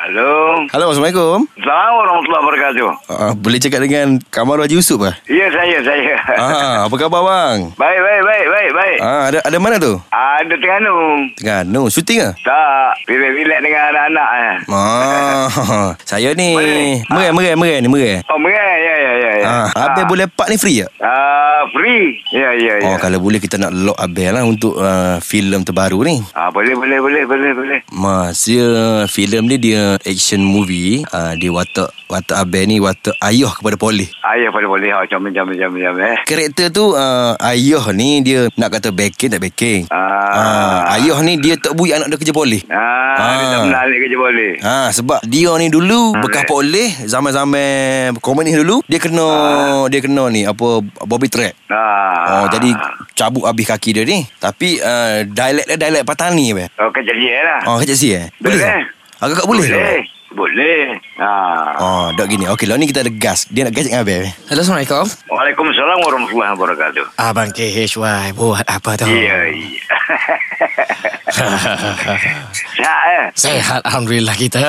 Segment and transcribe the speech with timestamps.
[0.00, 0.64] Halo.
[0.72, 1.44] Halo, Assalamualaikum.
[1.60, 2.88] Assalamualaikum warahmatullahi wabarakatuh.
[3.12, 5.12] Uh, boleh cakap dengan Kamarul Haji Yusof ah?
[5.28, 6.16] Ya, saya, saya.
[6.40, 7.76] ah, apa khabar bang?
[7.76, 8.98] Baik, baik, baik, baik, baik.
[9.04, 10.00] Ah, ada ada mana tu?
[10.08, 10.96] Ada Terengganu.
[11.36, 12.32] Terengganu, syuting ah?
[12.32, 14.28] Tak, relax-relax dengan anak-anak.
[14.32, 14.56] Eh.
[14.72, 18.24] Ah, saya ni merai merai merai ni merai.
[18.32, 18.76] Oh, merai.
[18.80, 19.30] Ya, ya, ya.
[19.36, 19.44] ya.
[19.44, 20.88] Ah, Abel boleh pak ni free tak?
[21.04, 22.24] Ah, free.
[22.32, 22.88] Ya, ya, ya.
[22.88, 26.16] Oh, kalau boleh kita nak lock Abel lah untuk uh, filem terbaru ni.
[26.32, 27.80] Ah, boleh, boleh, boleh, boleh, boleh.
[27.92, 28.64] Mas, dia
[29.06, 31.04] filem ni dia action movie.
[31.10, 34.10] Uh, dia watak watak Abel ni watak ayah kepada polis.
[34.24, 34.90] Ayah pada boleh.
[34.90, 36.06] Oh, comel, comel, comel, comel.
[36.10, 36.18] Eh.
[36.26, 39.86] Karakter tu uh, ayah ni dia nak kata backing tak backing.
[39.90, 40.08] Ah.
[40.30, 42.62] Ah, ayah ni dia tak bui anak dia kerja polis.
[42.70, 43.36] Ah, Ah.
[43.36, 44.52] dia tak menarik kerja boleh.
[44.62, 49.26] Ha sebab dia ni dulu Ah, bekas polis zaman-zaman komunis dulu dia kena
[49.86, 51.49] dia kena ni apa bobby trap.
[51.70, 52.42] Ah.
[52.42, 52.70] Oh jadi
[53.14, 54.24] cabut habis kaki dia ni.
[54.38, 56.64] Tapi uh, dialek dia dialek Patani apa?
[56.80, 57.60] Oh, kerja dia lah.
[57.70, 58.26] Oh kecil sih eh.
[58.38, 58.56] Boleh.
[58.56, 58.66] Boleh.
[58.66, 58.82] tak?
[59.20, 59.66] Agak-agak boleh.
[59.68, 60.00] Boleh.
[60.00, 60.18] tak?
[60.30, 60.94] Boleh.
[61.18, 61.74] Ah.
[61.82, 62.46] Oh, dok gini.
[62.46, 63.50] Okey, lah ni kita ada gas.
[63.50, 64.30] Dia nak gas dengan Abel.
[64.46, 65.04] Hello, Assalamualaikum.
[65.26, 67.04] Waalaikumsalam warahmatullahi wabarakatuh.
[67.18, 69.10] Abang KHY buat apa tu?
[69.10, 69.89] Ya, iya.
[71.30, 73.24] Sihat eh?
[73.32, 74.60] Sehat Alhamdulillah kita.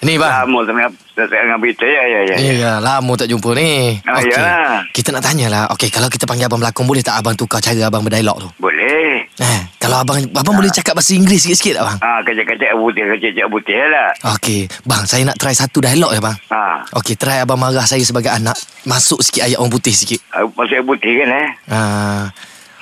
[0.00, 0.32] Ni bang.
[0.44, 2.36] Lama tengah tengah berita ya ya ya.
[2.38, 3.98] Ya, lama tak jumpa ni.
[4.02, 4.30] Ah, Okey.
[4.30, 4.74] yalah.
[4.90, 5.64] Kita nak tanyalah.
[5.74, 8.48] Okey, kalau kita panggil abang berlakon boleh tak abang tukar cara abang berdialog tu?
[8.58, 9.26] Boleh.
[9.38, 11.98] Eh, kalau abang abang boleh cakap bahasa Inggeris sikit-sikit tak bang?
[12.00, 14.10] Ah, kecek-kecek putih, kecek putih lah.
[14.34, 16.36] Okey, bang saya nak try satu dialog ya bang.
[16.50, 18.54] Ah, Okey, try abang marah saya sebagai anak.
[18.82, 20.20] Masuk sikit ayat orang putih sikit.
[20.54, 21.48] masuk putih kan eh?
[21.68, 22.22] Ah,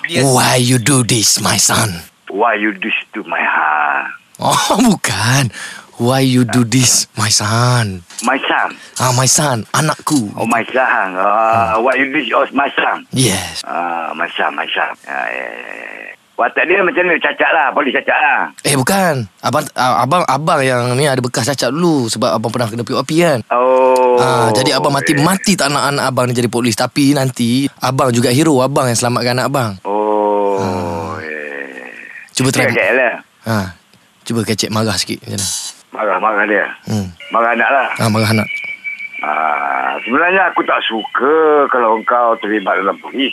[0.05, 1.92] Dia- why you do this, my son?
[2.31, 4.13] Why you do to my heart?
[4.37, 5.49] Oh, bukan.
[5.97, 8.05] Why you do this, my son?
[8.21, 8.77] My son.
[9.01, 10.29] Ah, my son, anakku.
[10.37, 11.17] Oh, my son.
[11.17, 13.09] Ah, why you do oh, my son?
[13.17, 13.65] Yes.
[13.65, 14.93] Ah, my son, my son.
[15.09, 16.13] Ah, ya, ya, ya.
[16.37, 17.73] Watak dia macam ni, cacat lah.
[17.73, 18.53] Polis cacat lah.
[18.61, 19.25] Eh bukan.
[19.41, 23.09] Abang ah, abang abang yang ni ada bekas cacat dulu sebab abang pernah kena POP
[23.17, 23.41] kan.
[23.49, 24.21] Oh.
[24.21, 25.25] Ah, jadi abang mati eh.
[25.25, 29.01] mati tak nak anak abang ni jadi polis tapi nanti abang juga hero abang yang
[29.01, 29.73] selamatkan anak abang.
[29.89, 29.95] Oh.
[32.36, 32.69] Cuba try.
[32.69, 33.14] Cacat lah.
[33.48, 33.57] Ha.
[34.29, 35.48] Cuba kecek marah sikit macam mana?
[35.97, 36.67] Marah-marah dia.
[36.85, 37.08] Hmm.
[37.33, 37.89] Marah anak lah.
[37.97, 38.48] Ah marah anak.
[39.24, 43.33] Ah, sebenarnya aku tak suka kalau engkau terlibat dalam polis.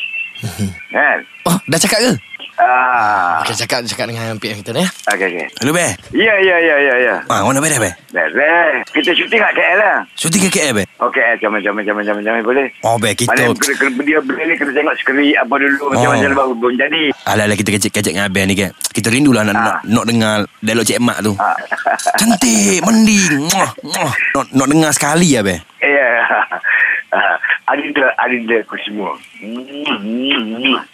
[0.96, 1.20] kan?
[1.44, 2.12] Oh, dah cakap ke?
[2.54, 3.42] Ah.
[3.42, 4.90] Okey, cakap cakap dengan PM kita ni ya.
[5.10, 5.48] Okey, okey.
[5.58, 5.90] Hello Bel.
[6.14, 7.16] Ya, ya, ya, ya, ya.
[7.26, 7.82] Ah, mana Bel dah?
[8.14, 8.86] Beres.
[8.94, 9.98] Kita syuting kat KL lah.
[10.14, 10.86] Syuting ke KL Bel?
[11.02, 12.70] Okey, jaman, jaman, jaman, jaman, jaman, boleh?
[12.86, 16.34] Oh Bel, kita Mana kena, kena, dia ni kena tengok skrip apa dulu Oh.
[16.34, 17.04] baru belum jadi.
[17.26, 18.70] Alah-alah kita kecek-kecek dengan Abel ni kan.
[18.94, 19.64] Kita rindulah nak, Ah.
[19.66, 21.34] nak, nak dengar dialog Cik Mak tu.
[21.42, 21.58] Ah.
[22.22, 23.50] Cantik, mending.
[23.50, 24.14] Muah, muah.
[24.38, 25.58] Nak, nak dengar sekali Abel.
[25.82, 26.10] Ya.
[27.14, 27.36] Ah,
[27.74, 29.16] Adinda, adinda aku semua.
[29.40, 30.78] Hmm.
[30.84, 30.93] Hei,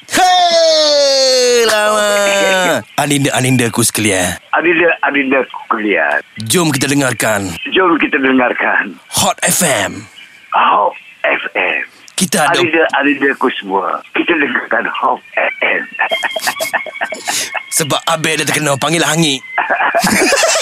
[2.99, 3.07] lama.
[3.07, 4.35] Aninda-aninda ku sekalian.
[4.51, 6.19] Adinda, adinda aku kuliah.
[6.43, 8.99] Jom kita dengarkan Jom kita dengarkan.
[9.23, 10.03] Hot FM.
[10.51, 10.91] Hop
[11.23, 11.87] FM.
[12.19, 14.03] Kita ada Adinda, adinda aku semua.
[14.11, 15.83] Kita dengarkan Hop FM.
[17.79, 19.39] sebab Abel dah terkena panggil hangit.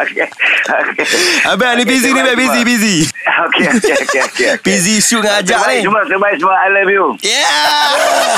[0.00, 0.26] Okey.
[0.70, 1.04] Okey.
[1.50, 2.96] Abel ni busy ni Abel busy busy.
[3.40, 4.50] Okey, okey, okey, okey.
[4.66, 5.80] Busy shoot dengan ajak ni.
[5.84, 6.56] semua, terbaik semua.
[6.60, 7.06] I love you.
[7.24, 8.36] Yeah.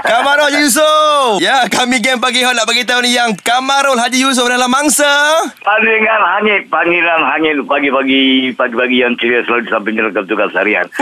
[0.10, 1.40] Kamarul Haji Yusof.
[1.40, 5.08] Ya, kami geng pagi hot nak bagi tahu ni yang Kamarul Haji Yusof dalam mangsa.
[5.64, 10.84] Panggilan hangit, panggilan hangit pagi-pagi, pagi-pagi yang ceria selalu disampaikan dalam tugas harian.